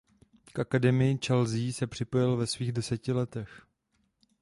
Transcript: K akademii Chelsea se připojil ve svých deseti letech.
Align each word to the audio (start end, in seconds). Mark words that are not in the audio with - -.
K 0.53 0.59
akademii 0.59 1.19
Chelsea 1.27 1.71
se 1.71 1.87
připojil 1.87 2.37
ve 2.37 2.47
svých 2.47 2.71
deseti 2.71 3.11
letech. 3.13 3.67